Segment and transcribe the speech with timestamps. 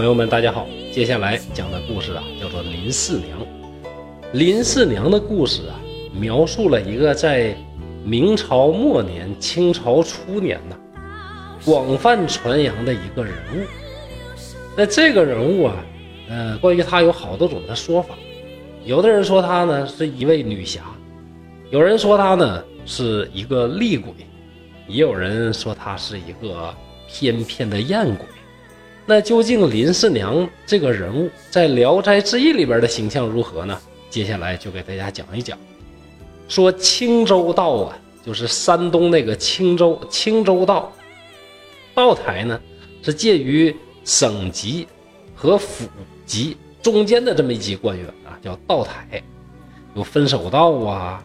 [0.00, 0.66] 朋友们，大家好。
[0.90, 3.38] 接下来讲的故事啊，叫做林四娘。
[4.32, 5.76] 林四娘的故事啊，
[6.18, 7.54] 描述了一个在
[8.02, 10.76] 明朝末年、清朝初年呐，
[11.66, 13.58] 广泛传扬的一个人物。
[14.74, 15.76] 那这个人物啊，
[16.30, 18.14] 呃，关于他有好多种的说法。
[18.86, 20.80] 有的人说他呢是一位女侠，
[21.68, 24.14] 有人说他呢是一个厉鬼，
[24.88, 26.74] 也有人说他是一个
[27.06, 28.26] 翩翩的艳鬼。
[29.10, 33.76] 那究竟林四娘这个人物在《聊斋志异》里边的形象如何呢？
[34.08, 35.58] 接下来就给大家讲一讲。
[36.46, 40.92] 说青州道啊，就是山东那个青州，青州道
[41.92, 42.60] 道台呢，
[43.02, 44.86] 是介于省级
[45.34, 45.88] 和府
[46.24, 49.20] 级中间的这么一级官员啊，叫道台，
[49.96, 51.20] 有分守道啊，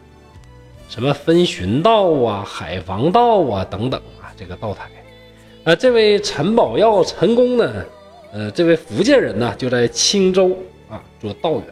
[0.90, 4.90] 什么分巡道啊、海防道啊等等啊，这个道台。
[5.66, 7.86] 呃，这位陈宝耀陈公呢，
[8.32, 10.56] 呃，这位福建人呢，就在青州
[10.88, 11.64] 啊做道员。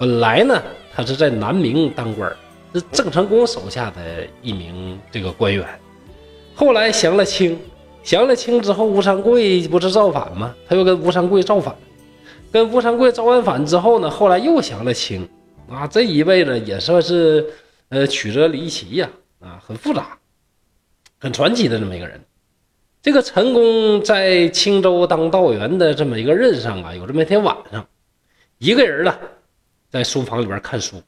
[0.00, 0.60] 本来呢，
[0.92, 2.28] 他是在南明当官，
[2.74, 5.64] 是郑成功手下的一名这个官员。
[6.56, 7.56] 后来降了清，
[8.02, 10.52] 降了清之后，吴三桂不是造反吗？
[10.68, 11.72] 他又跟吴三桂造反，
[12.50, 15.28] 跟吴三桂造完反之后呢，后来又降了清，
[15.70, 17.46] 啊，这一辈子也算是
[17.90, 19.08] 呃曲折离奇呀，
[19.38, 20.18] 啊，很复杂。
[21.22, 22.20] 很传奇的这么一个人，
[23.00, 27.86] 这个陈公在青州当道员的这么一个任上啊，有这么一天晚上，
[28.58, 29.16] 一个人呢，
[29.88, 31.00] 在书房里边看书。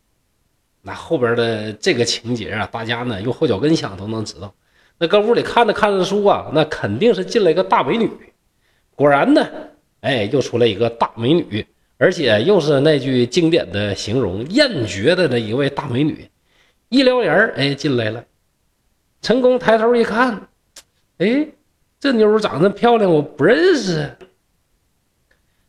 [0.82, 4.54] 那后边的这个情节啊，大家呢用后脚跟想都能知道。
[4.98, 8.08] 那搁屋里看着看着书啊，那肯定是进来一个大美女。
[8.94, 9.44] 果然呢，
[10.02, 11.66] 哎，又出来一个大美女，
[11.98, 16.30] 而且又是那句经典的形容艳绝的那一位大美女，
[16.88, 18.24] 一撩帘哎，进来了。
[19.24, 20.48] 陈公抬头一看，
[21.16, 21.48] 哎，
[21.98, 24.18] 这妞长得漂亮，我不认识。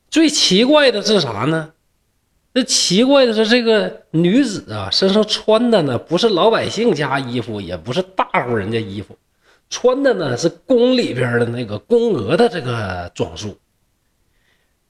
[0.10, 1.72] 最奇怪的是啥呢？
[2.54, 9.18] 这奇怪的是，这个女子啊，身上穿的呢，不是老百姓家衣服，也不是大户人家衣服，
[9.70, 13.58] 穿的呢是宫里边的那个宫娥的这个装束。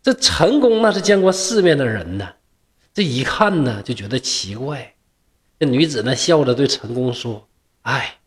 [0.02, 2.28] 这陈公那是见过世面的人呢，
[2.96, 4.96] 这一看呢就觉得奇怪。
[5.60, 7.48] 这女子呢笑着对陈公说
[7.84, 8.18] ：“哎。”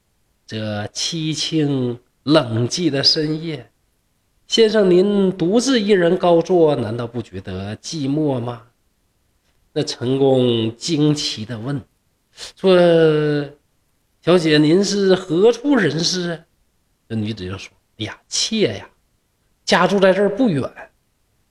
[0.48, 3.70] 这凄清冷寂的深夜，
[4.46, 8.62] 先生您独自一人高坐，难道不觉得寂寞吗？
[9.74, 11.78] 那陈公惊奇地问
[12.56, 12.74] ：“说，
[14.22, 16.42] 小姐您是何处人士？”
[17.06, 17.70] 这女子就说
[18.00, 18.88] ：“哎呀，妾呀，
[19.66, 20.62] 家住在这儿不远，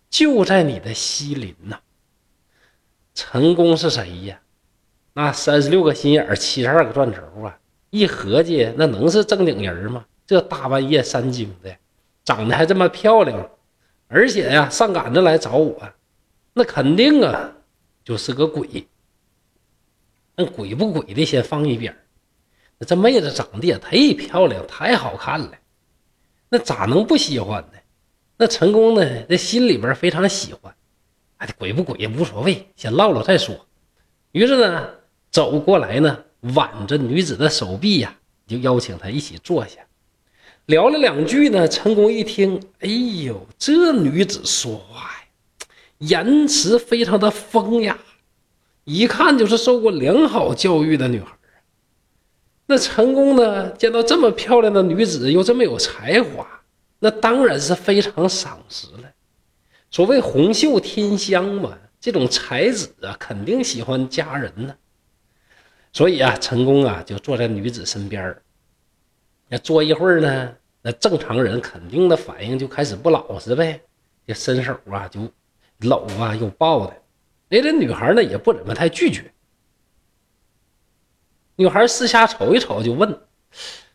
[0.10, 1.80] 就在你的西邻呐。”
[3.14, 4.42] 陈公是谁呀？
[5.14, 7.60] 那三十六个心眼七十二个钻轴啊！
[7.90, 10.06] 一合计，那能是正经人吗？
[10.26, 11.76] 这大半夜三更的，
[12.26, 13.50] 长得还这么漂亮，
[14.10, 15.82] 而且呀，上赶着来找我，
[16.54, 17.54] 那肯定啊，
[18.04, 18.86] 就是个鬼。
[20.36, 21.98] 那鬼不鬼的先放一边
[22.78, 25.52] 那这妹子长得也忒漂亮，太好看了，
[26.50, 27.80] 那咋能不喜欢呢？
[28.38, 30.76] 那陈功呢，这心里边非常喜欢。
[31.38, 33.66] 哎，鬼不鬼也无所谓，先唠唠再说。
[34.32, 34.90] 于是呢，
[35.32, 36.24] 走过来呢。
[36.42, 38.16] 挽着女子的手臂呀，
[38.48, 39.82] 就邀请她一起坐下，
[40.66, 41.68] 聊了两句呢。
[41.68, 45.68] 陈功一听，哎呦，这女子说话呀，
[46.00, 47.98] 言辞非常的风雅，
[48.84, 51.34] 一看就是受过良好教育的女孩
[52.70, 56.46] 那陈功呢，见到这么漂亮的女子，又这么有才华，
[57.00, 59.10] 那当然是非常赏识了。
[59.90, 64.76] 所谓红袖添香嘛，这种才子啊，肯定喜欢佳人呢。
[65.98, 68.40] 所以啊，陈公啊就坐在女子身边儿。
[69.48, 73.82] 那坐一会儿呢，那正常人肯定的反应就开始不老实呗，
[74.28, 75.28] 就伸手啊，就
[75.80, 76.94] 搂啊，又抱的。
[77.50, 79.34] 哎，这女孩呢也不怎么太拒绝。
[81.56, 83.20] 女孩四下瞅一瞅，就问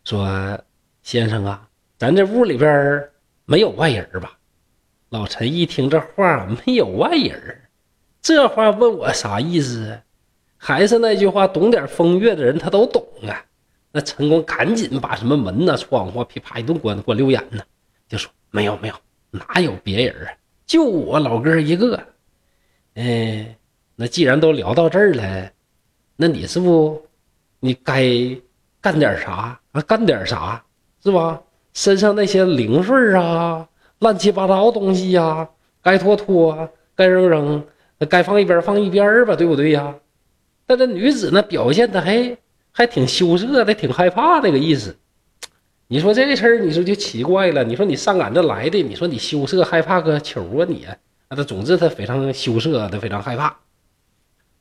[0.02, 0.60] 说
[1.04, 3.08] ：“先生啊，咱这屋里边
[3.44, 4.36] 没有外人吧？”
[5.10, 7.62] 老陈一听这话，没有外人，
[8.20, 10.00] 这话问我啥意思？
[10.64, 13.44] 还是那句话，懂点风月的人他都懂啊。
[13.90, 17.60] 那陈公赶紧把什么门呐、窗户噼啪一顿关，关溜严呢，
[18.08, 18.94] 就说没有没有，
[19.32, 20.30] 哪有别人啊，
[20.64, 22.00] 就我老哥一个。
[22.94, 23.56] 哎，
[23.96, 25.50] 那既然都聊到这儿了，
[26.14, 27.04] 那你是不，
[27.58, 28.06] 你该
[28.80, 29.82] 干点啥啊？
[29.82, 30.64] 干点啥
[31.02, 31.42] 是吧？
[31.74, 33.68] 身上那些零碎啊、
[33.98, 35.48] 乱七八糟东西呀，
[35.82, 37.66] 该拖拖，该扔扔，
[38.08, 39.92] 该放一边放一边吧，对不对呀？
[40.76, 42.36] 这女子呢，表现的还
[42.70, 44.96] 还挺羞涩的，挺害怕那个意思。
[45.88, 47.62] 你说这事儿，你说就奇怪了。
[47.64, 50.86] 你说你上赶着来的，你说你羞涩害怕个球啊你？
[51.28, 53.56] 那他总之他非常羞涩，他非常害怕。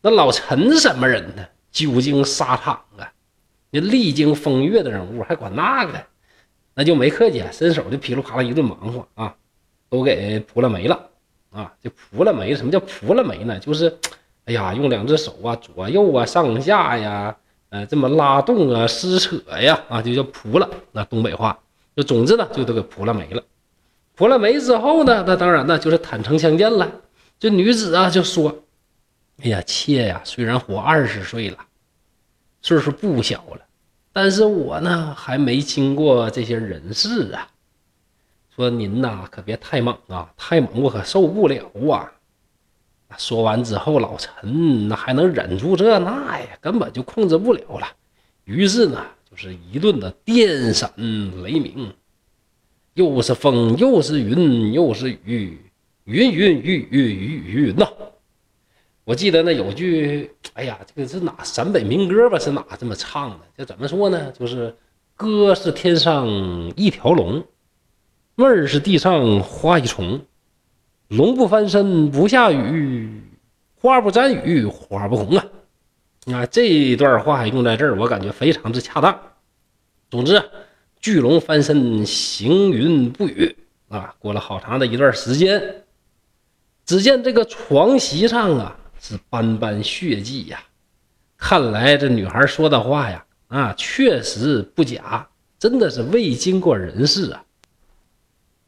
[0.01, 1.45] 那老陈什么人呢？
[1.71, 3.11] 久经沙场啊，
[3.69, 5.93] 那历经风月的人物，还管那个？
[6.73, 9.35] 那就没客气，伸手就噼里啪啦一顿忙活啊，
[9.89, 11.09] 都给扑了没了
[11.51, 11.73] 啊！
[11.83, 12.55] 就扑了没？
[12.55, 13.59] 什么叫扑了没呢？
[13.59, 13.97] 就是，
[14.45, 17.35] 哎呀，用两只手啊，左右啊，上下呀，
[17.69, 20.69] 呃，这么拉动啊，撕扯呀，啊，就叫扑了。
[20.91, 21.57] 那东北话，
[21.95, 23.43] 就总之呢，就都给扑了没了。
[24.15, 26.91] 扑了没之后呢，那当然呢，就是坦诚相见了。
[27.39, 28.63] 这女子啊，就说
[29.41, 31.57] ：“哎呀，妾呀，虽然活二十岁了，
[32.61, 33.61] 岁数不小了。”
[34.13, 37.47] 但是我呢，还没经过这些人事啊。
[38.55, 42.11] 说您呐，可别太猛啊，太猛我可受不了啊。
[43.17, 46.47] 说完之后，老陈那还能忍住这那呀？
[46.59, 47.87] 根本就控制不了了。
[48.45, 50.91] 于是呢，就是一顿的电闪
[51.43, 51.93] 雷鸣，
[52.95, 55.59] 又是风，又是云，又是雨，
[56.05, 57.87] 云云雨雨雨云呐。
[59.03, 62.37] 我记得那有句，哎呀，这个是哪陕北民歌吧？
[62.39, 63.39] 是哪这么唱的？
[63.57, 64.31] 就怎么说呢？
[64.31, 64.75] 就是
[65.15, 66.27] 歌是天上
[66.75, 67.43] 一条龙，
[68.35, 70.21] 味儿是地上花一丛，
[71.11, 73.21] 龙不翻身不下雨，
[73.75, 75.45] 花不沾雨花不红啊！
[76.31, 79.19] 啊，这段话用在这儿，我感觉非常之恰当。
[80.09, 80.41] 总之，
[81.01, 83.53] 巨龙翻身行云不雨
[83.89, 84.15] 啊！
[84.19, 85.83] 过了好长的一段时间，
[86.85, 88.77] 只见这个床席上啊。
[89.03, 90.63] 是斑斑血迹呀！
[91.35, 95.27] 看来这女孩说的话呀，啊，确实不假，
[95.59, 97.43] 真的是未经过人事啊。《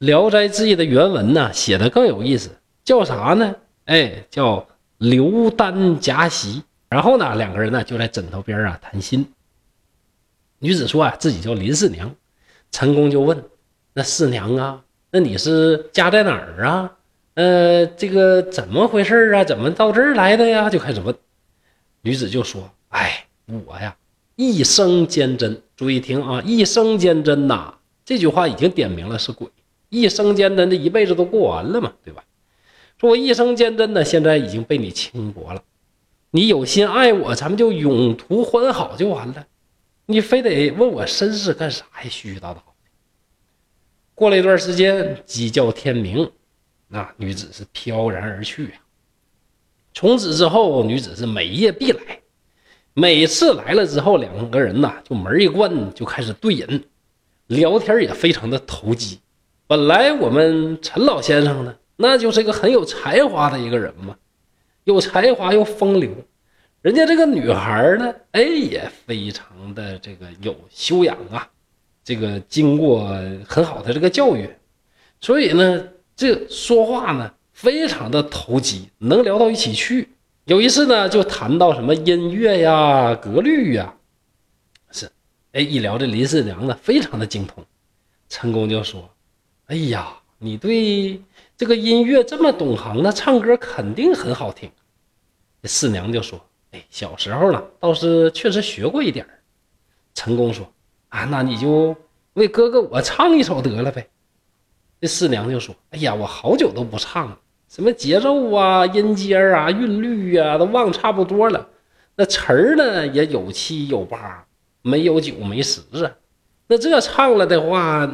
[0.03, 2.49] 聊斋志异》的原文呢，写的更有意思，
[2.83, 3.55] 叫啥呢？
[3.85, 4.67] 哎，叫
[4.97, 6.61] 刘丹夹席。
[6.89, 9.25] 然后呢，两个人呢就在枕头边啊谈心。
[10.59, 12.13] 女子说啊，自己叫林四娘。
[12.69, 13.45] 陈宫就问
[13.95, 16.91] ：“那四娘啊，那你是家在哪儿啊？”
[17.35, 19.45] 呃，这个怎么回事啊？
[19.45, 20.69] 怎么到这儿来的呀？
[20.69, 21.15] 就开始问，
[22.01, 23.25] 女子就说：“哎，
[23.65, 23.95] 我呀，
[24.35, 25.61] 一生坚贞。
[25.77, 29.47] 注意听啊，一生坚贞呐，这句话已经点明了是鬼。
[29.93, 32.23] 一生坚贞，这一辈子都过完了嘛，对吧？
[32.99, 35.63] 说我一生坚贞呢，现在已经被你轻薄了。
[36.31, 39.45] 你有心爱我，咱们就永图欢好就完了。
[40.07, 42.09] 你非得问我身世干啥呀？
[42.09, 42.57] 絮絮叨叨。
[44.15, 46.31] 过了一段时间，鸡叫天明。”
[46.89, 48.81] 那女子是飘然而去啊。
[49.93, 52.21] 从此之后，女子是每夜必来，
[52.95, 56.83] 每次来了之后，两个人呐就门一关就开始对饮，
[57.45, 59.19] 聊天也非常的投机。
[59.67, 64.15] 本来我们陈老先生呢，那就是一个很有才华的一个人嘛，
[64.83, 66.11] 有才华又风流。
[66.81, 71.49] 人家这个女孩呢，哎，也非常的这个有修养啊，
[72.03, 73.09] 这个经过
[73.47, 74.49] 很好的这个教育，
[75.19, 75.89] 所以呢。
[76.15, 80.09] 这说话呢，非常的投机，能聊到一起去。
[80.45, 83.95] 有一次呢，就谈到什么音乐呀、格律呀，
[84.91, 85.09] 是，
[85.53, 87.65] 哎，一聊这林四娘呢，非常的精通。
[88.29, 89.09] 陈宫就说
[89.73, 91.19] ：“哎呀，你对
[91.57, 94.69] 这个音乐这么懂行，那唱歌肯定很好听。”
[95.63, 96.39] 这四娘就说
[96.73, 99.27] ：“哎，小时候呢，倒是确实学过一点
[100.13, 100.71] 陈宫说
[101.09, 101.95] ：“啊，那你就
[102.33, 104.07] 为哥哥我唱一首得了呗。”
[105.01, 111.67] 这四娘就说：“哎呀，我好久都不唱了，什么节奏啊、音阶啊、韵律啊，都忘差不多了。
[112.15, 114.45] 那词儿呢，也有七有八，
[114.83, 116.11] 没有九没十啊。
[116.67, 118.07] 那这唱了的话，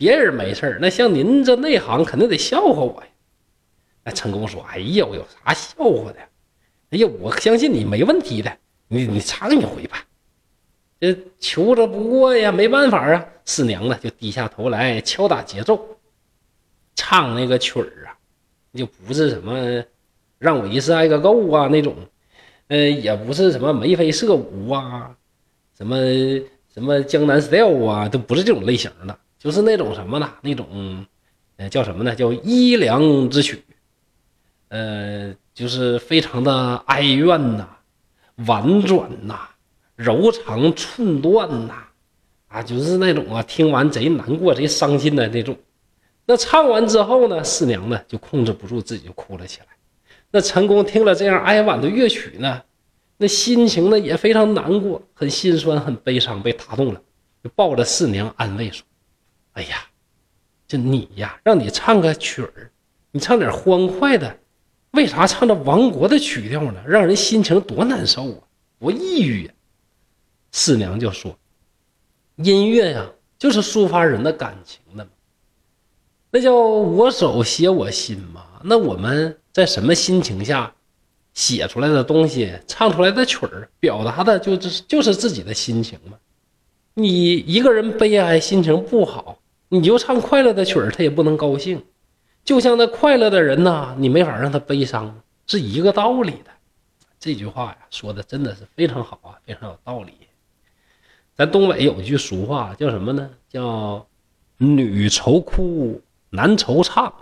[0.00, 3.08] 别人没事儿，那像您这内行，肯定得笑话我呀。”
[4.02, 6.18] 那陈宫说：“哎呀，我有啥笑话的？
[6.88, 8.50] 哎呀，我相信你没问题的，
[8.88, 10.02] 你你唱一回吧。
[10.98, 15.98] 这求着不过呀，没办法啊。”四娘呢，就低下头来敲打节奏。
[16.94, 18.16] 唱那个曲儿啊，
[18.72, 19.84] 就不是什么
[20.38, 21.94] 让我一次爱个够啊那种，
[22.68, 25.14] 呃，也不是什么眉飞色舞啊，
[25.76, 25.96] 什么
[26.72, 30.30] 什么江南 style 啊，都不是这种类型的，就是那种什么呢？
[30.42, 31.06] 那种，
[31.56, 32.14] 呃，叫什么呢？
[32.14, 33.64] 叫伊凉之曲，
[34.68, 37.66] 呃，就是非常的哀怨呐，
[38.46, 39.48] 婉转呐，
[39.96, 41.84] 柔肠寸断呐，
[42.48, 45.56] 啊，就是那种啊，听完贼难过、贼伤心的那种。
[46.26, 49.66] 那唱完之后呢，四娘呢就控制不住自己就哭了起来。
[50.30, 52.62] 那陈宫听了这样哀婉的乐曲呢，
[53.16, 57.00] 那心情呢也非常难过，很心酸，很悲伤，被打动了，
[57.42, 58.84] 就抱着四娘安慰说
[59.52, 59.84] ：“哎呀，
[60.68, 62.70] 这你呀，让你唱个曲儿，
[63.10, 64.38] 你唱点欢快的，
[64.92, 66.82] 为啥唱这亡国的曲调呢？
[66.86, 68.38] 让人心情多难受啊，
[68.78, 69.52] 多抑郁呀。”
[70.52, 71.36] 四娘就说
[72.36, 75.10] ：“音乐呀，就是抒发人的感情的嘛。
[76.30, 78.46] 那叫我手写我心嘛。
[78.62, 80.72] 那我们在什么心情下
[81.34, 86.16] 写出来的东西，唱出来的曲儿，表达的就是就是自己的心情嘛。
[86.94, 89.39] 你一个人悲哀，心情不好，
[89.72, 91.82] 你就唱快乐的曲儿，他也不能高兴。
[92.44, 96.50] 就像那快乐的人呐，你没法让他悲伤，是一个道理的。
[97.20, 100.12] 这句话呀，说的真的是非常好啊，非常有道理。
[101.36, 103.30] 咱东北有句俗话叫什么呢？
[103.48, 104.04] 叫
[104.58, 107.14] “女愁哭，男愁唱，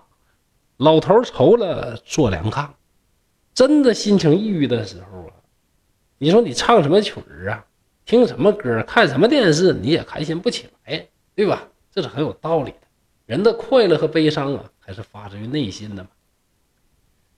[0.78, 2.66] 老头愁了坐凉炕”。
[3.52, 5.34] 真的心情抑郁的时候啊，
[6.16, 7.66] 你说你唱什么曲儿啊？
[8.06, 11.68] 听什么歌，看什么电视，你也开心不起来，对吧？
[11.98, 12.76] 这是很有道理的。
[13.26, 16.08] 人的快乐和悲伤啊，还是发自于内心的嘛。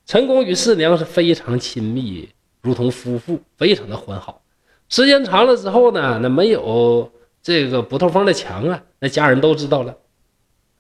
[0.05, 2.29] 陈宫与四娘是非常亲密，
[2.61, 4.43] 如同夫妇，非常的欢好。
[4.91, 7.11] 时间长了之后呢，那没有
[7.43, 9.97] 这个不透风的墙啊，那家人都知道了，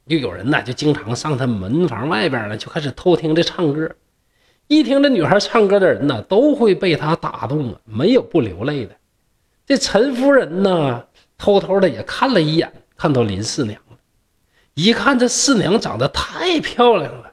[0.07, 3.91] 就有人呢就经常上他门房外边呢，就开始偷听这唱歌。
[4.67, 8.95] 一听这女孩唱歌的人呢，都会被她打动啊，没有不流泪的。
[9.65, 11.07] 这陈夫人呢，
[11.39, 13.97] 偷偷的也看了一眼，看到林四娘了。
[14.75, 17.33] 一看这四娘长得太漂亮了，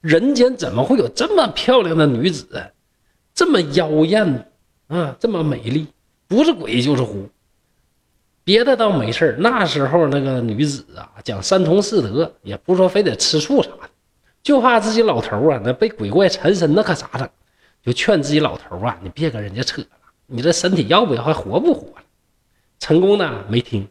[0.00, 2.72] 人间怎么会有这么漂亮的女子，
[3.34, 4.50] 这么妖艳
[4.86, 5.88] 啊，这么美丽，
[6.26, 7.28] 不是鬼就是狐。
[8.42, 13.90] 别的倒没事那时候那个女子啊，讲三从四德，也不说非得吃醋啥的，
[14.42, 17.28] 就怕自己老头啊，那被鬼怪缠身，那可咋整？
[17.82, 19.88] 就劝自己老头啊，你别跟人家扯了。
[20.26, 22.02] 你这身体要不要还活不活了？
[22.78, 23.86] 成功呢没听，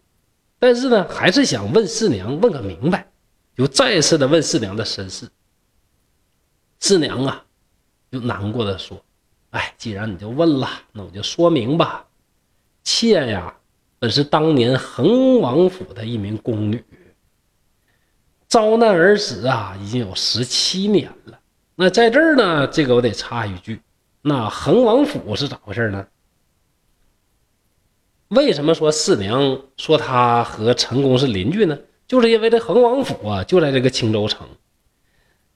[0.61, 3.07] 但是呢还是想问四娘问个明白，
[3.57, 5.27] 就再次的问四娘的身世。
[6.79, 7.43] 四娘啊，
[8.11, 9.03] 就难过的说
[9.49, 12.05] ：“哎，既然你就问了，那我就说明吧。
[12.83, 13.55] 妾呀，
[13.97, 16.85] 本是当年恒王府的一名宫女，
[18.47, 21.39] 遭难而死啊，已经有十七年了。
[21.73, 23.81] 那在这儿呢，这个我得插一句，
[24.21, 26.05] 那恒王府是咋回事呢？”
[28.31, 31.77] 为什么说四娘说她和陈宫是邻居呢？
[32.07, 34.47] 就是因为这恒王府啊，就在这个青州城。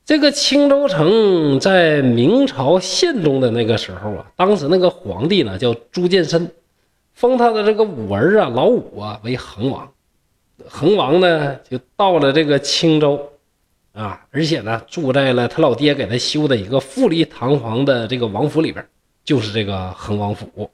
[0.05, 6.51] 这个青州城在明朝宪宗的那个时候啊，当时那个皇帝呢叫朱见深，
[7.13, 9.89] 封他的这个五儿啊老五啊为恒王。
[10.67, 13.32] 恒王呢就到了这个青州
[13.94, 18.86] 啊，而且呢住在了他老爹给他修的一个富丽堂皇的这个王府里边，
[19.24, 20.70] 就是这个恒王府。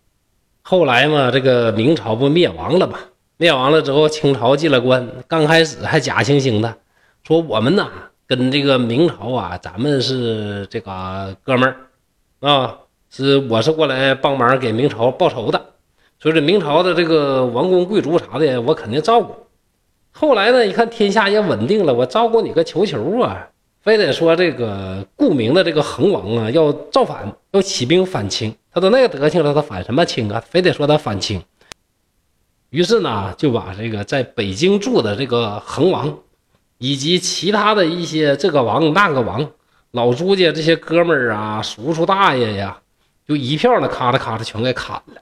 [0.64, 3.00] 后来嘛，这个明朝不灭亡了嘛？
[3.38, 5.08] 灭亡了之后，清朝进了关。
[5.28, 6.76] 刚开始还假惺惺的
[7.24, 7.90] 说我们呐
[8.28, 12.78] 跟这个明朝啊，咱们是这个哥们儿啊，
[13.10, 15.60] 是我是过来帮忙给明朝报仇的，
[16.20, 19.36] 所以这明朝的这个王公贵族啥的，我肯定照顾。
[20.12, 23.50] 后来呢，一看天下也稳定了，我照顾你个球球啊！
[23.82, 28.54] 非得说这个顾名的这个恒王啊，要造反，要起兵反清。
[28.74, 30.40] 他都那个德行了，他反什么清啊？
[30.40, 31.44] 非得说他反清。
[32.70, 36.20] 于是呢，就把这个在北京住的这个恒王，
[36.78, 39.52] 以及其他的一些这个王那个王
[39.92, 42.80] 老朱家这些哥们儿啊、叔叔大爷呀，
[43.28, 45.22] 就一票的咔嚓咔嚓全给砍了。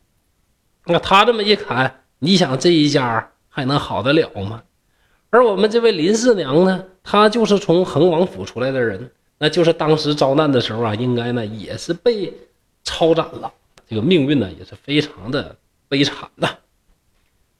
[0.85, 4.61] 那他这么一砍，你想这一家还能好得了吗？
[5.31, 12.31] 而我们这位林四娘呢，她就是从恒王府出来的人，那就是当时遭难的时候啊，应该呢也是被。
[12.83, 13.51] 超斩了，
[13.87, 15.55] 这个命运呢也是非常的
[15.87, 16.57] 悲惨的。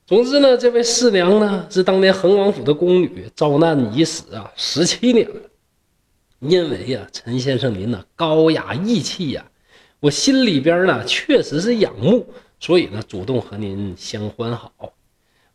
[0.06, 5.42] 总之呢，这位四娘呢是当年恒王府的宫女，遭难已死啊十七年了。
[6.40, 9.46] 因为呀，陈先生您呢高雅义气呀，
[10.00, 12.26] 我心里边呢确实是仰慕，
[12.60, 14.72] 所以呢主动和您相欢好。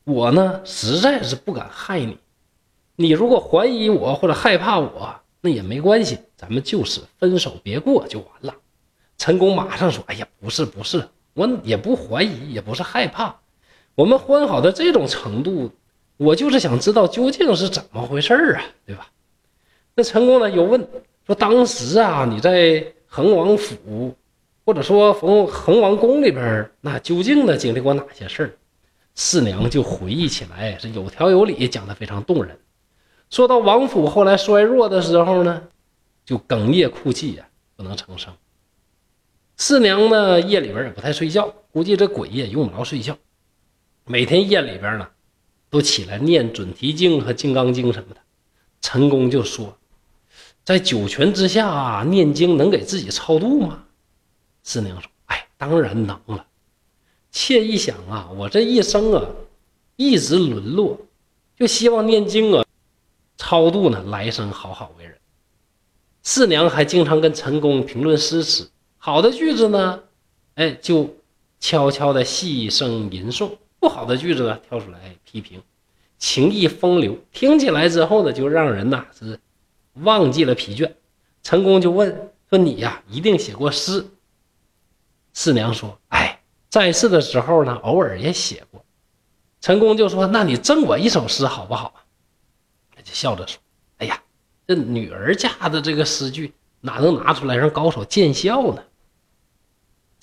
[0.04, 2.18] 我呢实在是不敢害你，
[2.94, 8.54] 你如果怀疑我或者害怕我，那也没关系，咱们就此分手别过就完了。
[9.16, 13.34] 陈宫马上说：“哎呀，不是不是，我也不怀疑，也不是害怕。
[13.94, 15.70] 我们欢好的这种程度，
[16.16, 19.08] 我就是想知道究竟是怎么回事啊，对吧？”
[19.94, 20.86] 那陈宫呢又问
[21.26, 24.14] 说：“当时啊，你在恒王府，
[24.66, 28.50] 或者说恒恒王宫里边，那究竟呢经历过哪些事儿？”
[29.14, 32.58] 四娘就回忆起来，是有条有理，讲的非常动人。
[33.30, 35.62] 说到王府后来衰弱的时候呢，
[36.24, 38.34] 就哽咽哭泣呀，不能成声。
[39.56, 43.16] 四娘呢，夜里边也不太睡觉，估计这鬼也用不着睡觉，
[44.04, 45.08] 每天夜里边呢，
[45.70, 48.20] 都起来念准提经和金刚经什么的。
[48.80, 49.78] 陈宫就说，
[50.64, 53.84] 在九泉之下念经能给自己超度吗？
[54.64, 56.46] 四娘说：“哎，当然能了。
[57.30, 59.24] 妾一想啊，我这一生啊，
[59.96, 60.98] 一直沦落，
[61.56, 62.64] 就希望念经啊，
[63.36, 65.16] 超度呢，来生好好为人。
[66.22, 68.70] 四娘还经常跟陈宫评论诗词，
[69.06, 70.02] 好的句子呢，
[70.54, 71.14] 哎，就
[71.60, 75.62] 悄悄的细声吟诵；不好的句子呢，跳出来批评，
[76.16, 79.38] 情意风流，听起来之后呢，就让人呐是
[79.92, 80.90] 忘记了疲倦。
[81.42, 84.06] 陈宫就问说：“你呀，一定写过诗？”
[85.34, 88.82] 四娘说：“哎，在世的时候呢，偶尔也写过。”
[89.60, 91.92] 陈宫就说：“那你赠我一首诗好不好？”
[92.96, 93.60] 他就笑着说
[93.98, 94.18] ：“哎呀。”
[94.66, 98.82] 这女儿家的这个诗句哪能拿出来让高手见笑呢？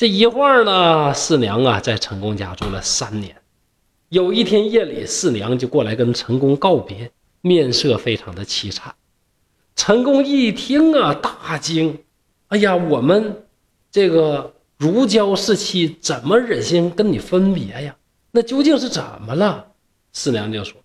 [0.01, 3.35] 这一晃呢，四娘啊在陈公家住了三年。
[4.09, 8.95] 有一天夜里，四娘就过来跟陈公告别，面色非常的凄惨。
[9.75, 11.99] 陈公一听啊，大惊
[12.49, 13.45] ：“哎呀，我们
[13.91, 17.95] 这个如胶似漆，怎么忍心跟你分别呀？
[18.31, 19.67] 那究竟是怎么了？”
[20.13, 20.81] 四娘就说：“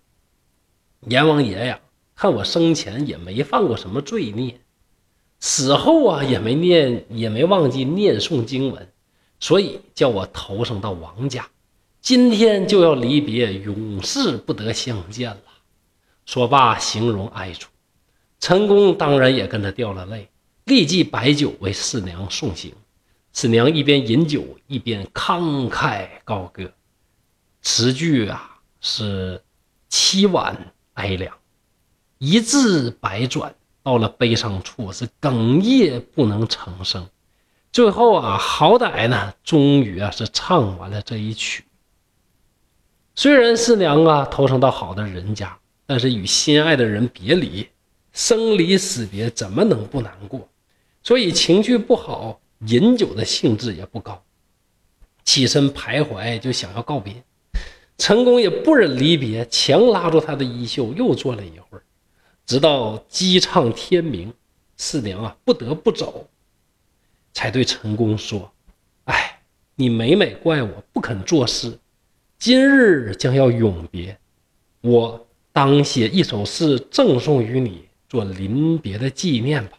[1.09, 1.79] 阎王爷呀。”
[2.15, 4.59] 看我生前也没犯过什么罪孽，
[5.39, 8.87] 死后啊也没念也没忘记念诵经文，
[9.39, 11.47] 所以叫我投生到王家，
[12.01, 15.41] 今天就要离别，永世不得相见了。
[16.25, 17.69] 说罢，形容哀楚。
[18.39, 20.29] 陈宫当然也跟着掉了泪，
[20.65, 22.73] 立即摆酒为四娘送行。
[23.33, 26.71] 四娘一边饮酒，一边慷慨高歌，
[27.61, 29.41] 词句啊是
[29.89, 31.35] 凄婉哀凉。
[32.17, 33.53] 一字百转，
[33.83, 37.07] 到了悲伤处是哽咽不能成声。
[37.71, 41.63] 最后啊，好歹呢，终于啊是唱完了这一曲。
[43.15, 47.67] 虽然四娘啊投生到好的人家，但是与心爱的人别离，
[48.13, 50.47] 生离死别怎么能不难过？
[51.03, 54.23] 所以情绪不好，饮酒的兴致也不高，
[55.23, 57.23] 起身徘徊就想要告别。
[57.97, 61.83] 陈宫也不忍离别，强拉住他的衣袖，又坐了一会儿。
[62.45, 64.33] 直到鸡唱天明，
[64.77, 66.29] 四娘啊不得不走，
[67.37, 68.51] 才对陈宫说
[69.05, 69.39] ：“哎，
[69.75, 71.77] 你每每怪我不肯作诗，
[72.39, 74.17] 今日将要永别，
[74.81, 79.77] 我当写一首诗赠送于你，做临别的纪念吧。”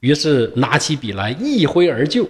[0.00, 2.28] 于是拿起笔来一挥而就，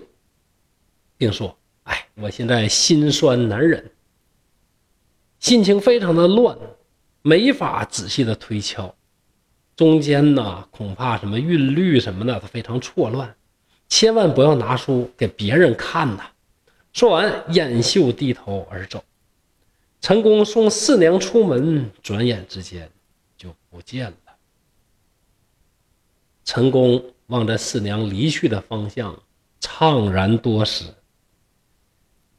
[1.16, 3.90] 并说：“哎，我现在心酸难忍，
[5.38, 6.58] 心情非常的乱，
[7.22, 8.94] 没法仔细的推敲。”
[9.74, 13.34] 中间呢，恐怕什么韵律什么的都非常错乱，
[13.88, 16.30] 千万不要拿书给别人看呐！
[16.92, 19.04] 说完，掩袖低头而走。
[20.00, 22.90] 陈宫送四娘出门，转眼之间
[23.36, 24.16] 就不见了。
[26.44, 29.22] 陈宫望着四娘离去的方向，
[29.60, 30.84] 怅然多时。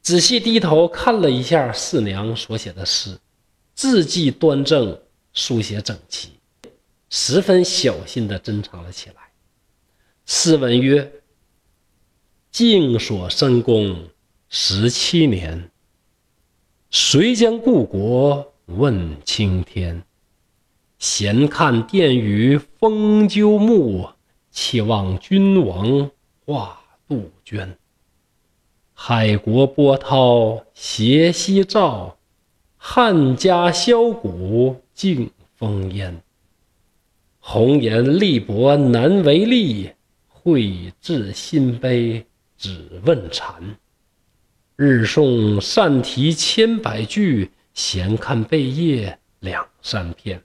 [0.02, 3.18] 仔细低头看了一下四娘所写的诗，
[3.76, 5.00] 字迹端正，
[5.34, 6.32] 书写整齐。
[7.10, 9.16] 十分小心地珍藏了起来。
[10.26, 11.12] 诗文曰
[12.52, 14.10] ：“静所深宫
[14.50, 15.70] 十七年，
[16.90, 20.04] 谁将故国问青天？
[20.98, 24.10] 闲看殿宇风鸠木，
[24.50, 26.10] 且望君王
[26.44, 27.78] 画杜鹃。
[28.94, 32.18] 海国波涛斜夕照，
[32.78, 36.22] 汉家箫鼓尽风烟。”
[37.40, 39.92] 红颜力薄难为力，
[40.28, 42.26] 绘制新碑
[42.60, 43.78] 只问禅。
[44.76, 50.44] 日诵善题千百句，闲看贝叶两三篇。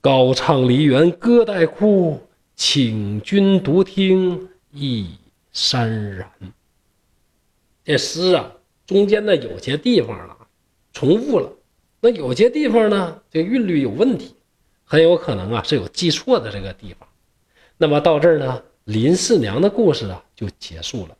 [0.00, 2.20] 高唱梨园歌带哭，
[2.56, 5.08] 请君独听一
[5.54, 6.28] 潸然。
[7.84, 8.52] 这诗啊，
[8.84, 10.36] 中间呢有些地方啊
[10.92, 11.48] 重复了，
[12.00, 14.34] 那有些地方呢这韵律有问题。
[14.84, 17.08] 很有可能啊是有记错的这个地方，
[17.78, 21.16] 那么到这儿呢，林四娘的故事啊就结束了。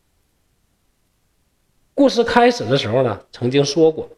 [1.95, 4.09] 故事开始的时候呢，曾经说过，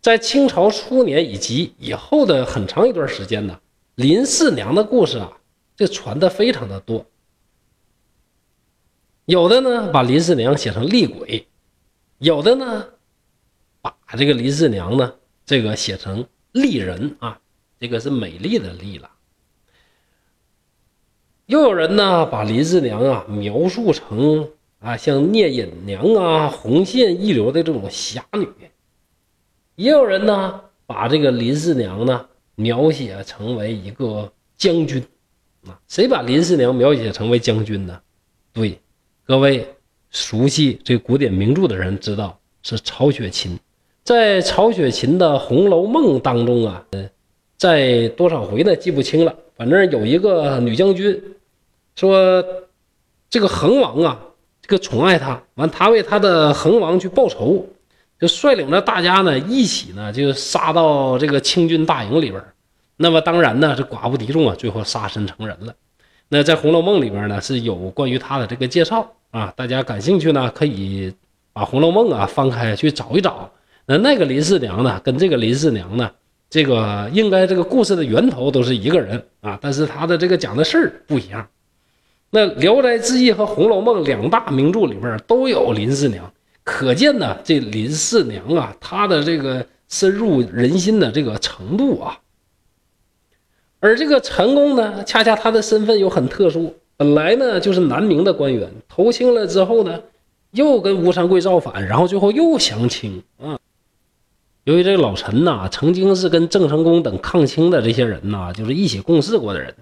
[0.00, 3.60] 在清朝初年以及以后的很长一段时间呢，
[3.94, 5.38] 林四娘的故事啊，
[5.76, 7.04] 这传的非常的多。
[9.26, 11.46] 有的呢把林四娘写成厉鬼，
[12.18, 12.88] 有的呢
[13.80, 17.40] 把这个林四娘呢这个写成丽人啊。
[17.80, 19.08] 这个是美丽的丽了，
[21.48, 24.46] 又有人呢把林四娘啊描述成
[24.80, 28.46] 啊像聂隐娘啊红线一流的这种侠女，
[29.74, 35.02] 也有人呢把这个林四娘呢描写成为一个将军
[35.66, 37.98] 啊，谁把林四娘描写成为将军呢？
[38.52, 38.78] 对，
[39.24, 39.66] 各位
[40.10, 43.58] 熟悉这古典名著的人知道是曹雪芹，
[44.04, 46.84] 在曹雪芹的《红楼梦》当中啊。
[47.56, 48.76] 在多少回呢？
[48.76, 49.34] 记不清了。
[49.56, 51.20] 反正有一个女将军
[51.98, 52.44] 说，
[53.28, 54.20] 这个恒王啊，
[54.62, 57.66] 这个宠爱他，完他为他的恒王去报仇，
[58.20, 62.40] 就率领着大家呢一起呢就杀到这个清军大营里边。
[62.96, 65.74] 那么当然呢，这寡不敌众啊，最后杀身成仁了。
[66.28, 71.12] 那在《红楼梦》里边呢是有关于他的这个介绍啊，大家感兴趣呢可以
[71.52, 73.50] 把《红楼梦》啊翻开去找一找。
[73.86, 76.08] 那那个林四娘呢，跟这个林四娘呢，
[76.48, 81.44] 这个应该这个故事的源头都是一个人啊，但是他的这个讲的事儿不一样。
[82.30, 86.30] 那《聊斋志异》和《红楼梦》两大名著里边都有林四娘，
[86.62, 92.18] 可见呢，这林四娘啊，她的这个深入人心的这个程度啊。
[93.80, 100.00] 而这个陈宫呢，恰恰他的身份又很特殊，本来呢就是南明的官员，投清了之后呢，
[100.50, 103.56] 又跟吴三桂造反，然后最后又降清啊。
[104.64, 109.72] 由于这个老陈呐，曾经是跟郑成功等抗清的这些人呐，就是一起共事过的人，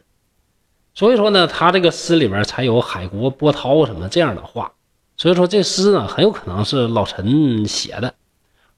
[0.96, 4.72] 所以说呢，他这个诗里面才有“海国波涛”什么这样的话。
[5.18, 8.14] 所以说这诗呢，很有可能是老陈写的。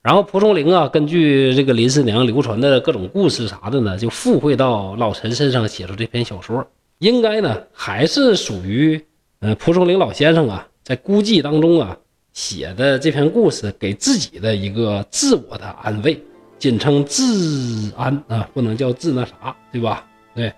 [0.01, 6.67] 然后蒲松龄啊，根据这个林四娘流传的各种故事啥的呢，就附会到老陈身上写出这篇小说。
[6.97, 9.01] 应该呢，还是属于
[9.39, 11.97] 呃蒲松龄老先生啊，在孤寂当中啊。
[12.31, 16.21] 写的这篇故事给自己的一个自我的安慰，
[16.57, 20.05] 简称自安啊，不能叫自那啥，对吧？
[20.35, 20.53] 对，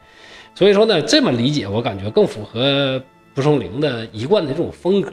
[0.61, 3.01] 所以说呢，这么理解我感觉更符合
[3.33, 5.09] 蒲松龄的一贯的这种风格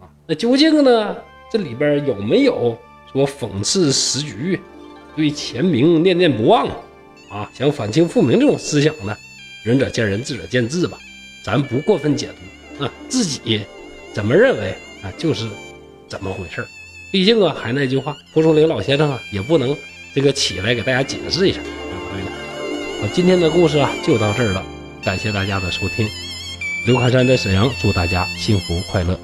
[0.00, 0.08] 啊。
[0.26, 1.14] 那究竟呢，
[1.52, 2.74] 这里边有没有
[3.12, 4.58] 说讽刺时局、
[5.14, 6.66] 对前明念念不忘
[7.30, 9.14] 啊，想反清复明这种思想呢？
[9.66, 10.96] 仁者见仁，智者见智吧，
[11.44, 12.30] 咱不过分解
[12.78, 13.60] 读啊，自己
[14.14, 14.70] 怎么认为
[15.02, 15.46] 啊，就是。
[16.08, 16.64] 怎么回事
[17.10, 19.76] 毕竟啊，还那句话，蒲松龄老先生啊，也不能
[20.14, 22.30] 这个起来给大家解释一下，对不对呢？
[23.02, 24.64] 好，今天的故事啊，就到这儿了，
[25.06, 26.04] 感谢大家的收听。
[26.84, 29.16] 刘凯山在沈阳，祝大家幸福快乐。